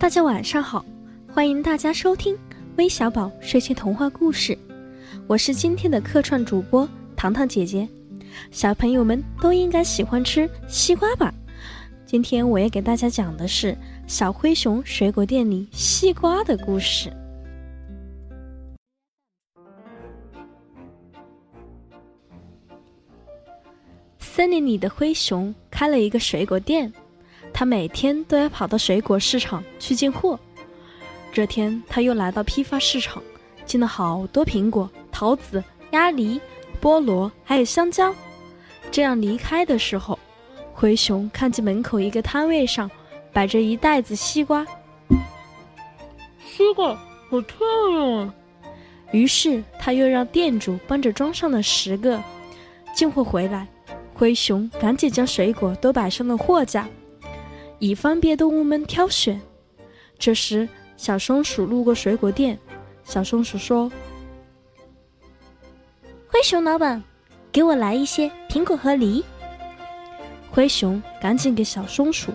[0.00, 0.82] 大家晚上好，
[1.30, 2.34] 欢迎大家收听
[2.78, 4.56] 微小宝睡前童话故事，
[5.26, 7.86] 我是今天的客串主播糖糖姐姐。
[8.50, 11.30] 小朋友们都应该喜欢吃西瓜吧？
[12.06, 13.76] 今天我也给大家讲的是
[14.06, 17.12] 小灰熊水果店里西瓜的故事。
[24.18, 26.90] 森林里的灰熊开了一个水果店。
[27.60, 30.40] 他每天都要跑到水果市场去进货。
[31.30, 33.22] 这天，他又来到批发市场，
[33.66, 36.40] 进了好多苹果、桃子、鸭梨、
[36.80, 38.14] 菠萝，还有香蕉。
[38.90, 40.18] 这样离开的时候，
[40.72, 42.90] 灰熊看见门口一个摊位上
[43.30, 44.66] 摆着一袋子西瓜。
[46.42, 46.94] 西瓜
[47.28, 47.58] 好漂
[47.90, 48.34] 亮啊！
[49.12, 52.18] 于是他又让店主帮着装上了十个。
[52.94, 53.68] 进货回来，
[54.14, 56.88] 灰熊赶紧将水果都摆上了货架。
[57.80, 59.40] 以方便动物们挑选。
[60.18, 62.56] 这时，小松鼠路过水果店，
[63.02, 63.90] 小松鼠说
[66.28, 67.02] ：“灰熊老板，
[67.50, 69.24] 给我来一些苹果和梨。”
[70.52, 72.32] 灰熊赶紧给小松鼠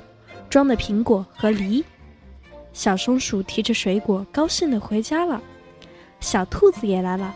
[0.49, 1.85] 装的苹果和梨。
[2.73, 5.41] 小松鼠提着水果，高兴的回家了。
[6.19, 7.33] 小兔子也来了。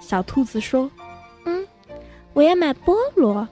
[0.00, 0.90] 小兔子说
[1.46, 1.66] ：“嗯，
[2.32, 3.48] 我要买菠萝。”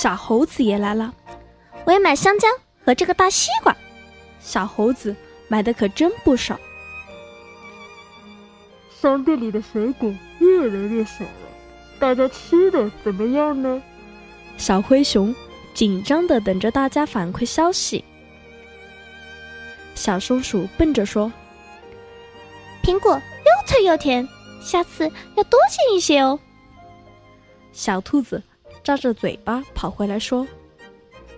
[0.00, 1.14] 小猴子也来了，
[1.84, 2.48] 我要买香蕉
[2.86, 3.76] 和这个大西瓜。
[4.40, 5.14] 小猴子
[5.46, 6.58] 买的可真不少。
[8.98, 11.30] 商店里的水果越来越少了，
[11.98, 13.82] 大家吃的怎么样呢？
[14.56, 15.34] 小灰熊
[15.74, 18.02] 紧张的等着大家反馈消息。
[19.94, 21.30] 小松鼠笨着说
[22.82, 24.26] ：“苹果又脆又甜，
[24.62, 26.40] 下次要多进一些哦。”
[27.74, 28.42] 小兔子。
[28.82, 30.46] 张着嘴巴跑回来说：“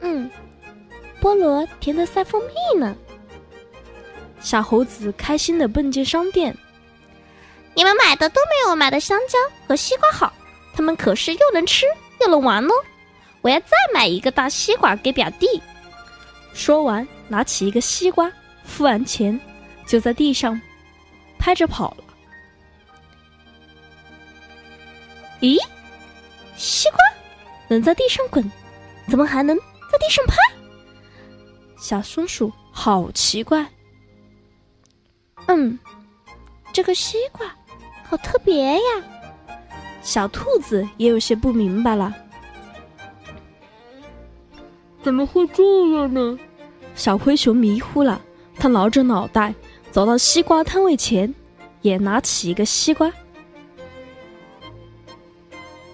[0.00, 0.30] 嗯，
[1.20, 2.96] 菠萝甜的赛蜂蜜呢。”
[4.40, 6.56] 小猴子开心的奔进商店
[7.75, 10.32] ：“你们买的都没有我买的香蕉和西瓜好，
[10.75, 11.86] 它们可是又能吃
[12.20, 12.72] 又能玩哦！
[13.41, 15.47] 我要再买一个大西瓜给表弟。”
[16.54, 18.31] 说完，拿起一个西瓜，
[18.64, 19.41] 付完钱，
[19.86, 20.60] 就在地上
[21.38, 22.04] 拍着跑了。
[25.41, 25.58] 咦，
[26.56, 26.98] 西瓜？
[27.72, 28.53] 能在地上滚，
[29.09, 30.37] 怎么还能在地上拍？
[31.78, 33.66] 小松鼠好奇怪。
[35.47, 35.78] 嗯，
[36.71, 37.47] 这个西瓜
[38.05, 38.81] 好特别呀。
[40.03, 42.15] 小兔子也有些不明白了。
[45.03, 45.62] 怎么会这
[45.94, 46.38] 样呢？
[46.94, 48.21] 小灰熊迷糊了，
[48.56, 49.55] 他挠着脑袋
[49.91, 51.34] 走到西瓜摊位前，
[51.81, 53.11] 也拿起一个西瓜。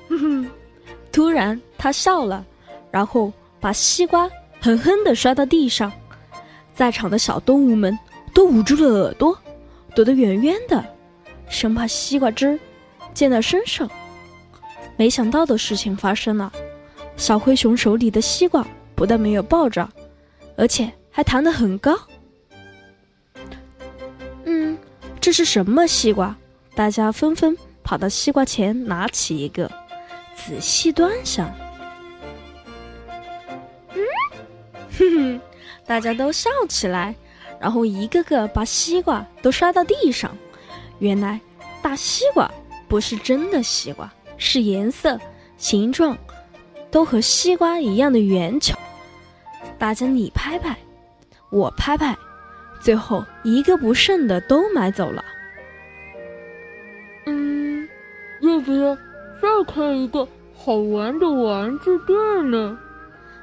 [0.09, 0.48] 哼哼。
[1.19, 2.47] 突然，他笑了，
[2.93, 4.31] 然后把西瓜
[4.61, 5.91] 狠狠地摔到地上。
[6.77, 7.99] 在场的小动物们
[8.33, 9.37] 都捂住了耳朵，
[9.97, 10.85] 躲得远远的，
[11.49, 12.57] 生怕西瓜汁
[13.15, 13.91] 溅到身上。
[14.97, 16.53] 没想到的事情发生了：
[17.17, 18.65] 小灰熊手里的西瓜
[18.95, 19.91] 不但没有爆炸，
[20.57, 21.99] 而且还弹得很高。
[24.45, 24.79] 嗯，
[25.21, 26.33] 这是什么西瓜？
[26.77, 29.69] 大家纷纷跑到西瓜前，拿起一个。
[30.47, 31.53] 仔细端详，
[33.93, 34.01] 嗯，
[34.99, 35.41] 哼哼，
[35.85, 37.15] 大家都笑起来，
[37.61, 40.35] 然后一个个把西瓜都摔到地上。
[41.01, 41.39] 原来
[41.83, 42.51] 大西瓜
[42.89, 45.21] 不是真的西瓜，是颜色、
[45.59, 46.17] 形状
[46.91, 48.75] 都和西瓜一样的圆球。
[49.79, 50.75] 大家你拍拍，
[51.51, 52.17] 我拍拍，
[52.81, 55.23] 最后一个不剩的都买走了。
[57.27, 57.87] 嗯，
[58.41, 58.97] 要不要？
[59.41, 62.79] 再开一个好玩的玩具店呢？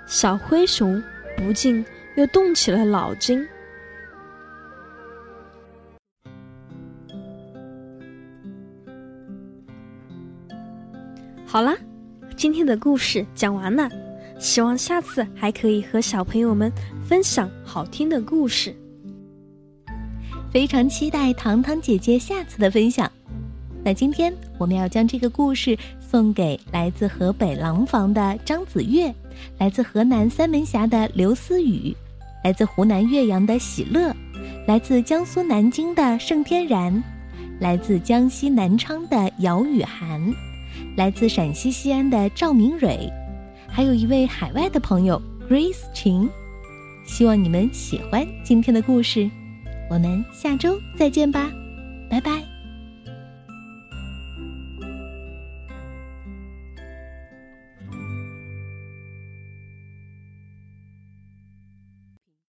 [0.06, 1.01] 小灰熊
[1.38, 1.83] 不禁
[2.16, 3.45] 又动起了脑筋。
[11.45, 11.73] 好啦，
[12.35, 13.89] 今天的故事讲完了，
[14.38, 16.69] 希望下次还可以和小朋友们
[17.07, 18.75] 分享好听的故事。
[20.51, 23.09] 非常期待糖糖姐姐下次的分享。
[23.85, 29.13] 那今天我们要将这个故事送给来自河北廊坊的张子月，
[29.59, 31.95] 来自河南三门峡的刘思雨，
[32.43, 34.11] 来自湖南岳阳的喜乐，
[34.65, 37.03] 来自江苏南京的盛天然，
[37.59, 40.33] 来自江西南昌的姚雨涵，
[40.97, 43.07] 来自陕西西安的赵明蕊，
[43.69, 46.27] 还有一位海外的朋友 Grace 晴。
[47.05, 49.29] 希望你们喜欢今天的故事，
[49.91, 51.51] 我们下周再见吧，
[52.09, 52.55] 拜拜。